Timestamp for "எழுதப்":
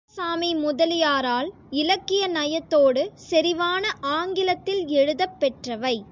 4.93-5.37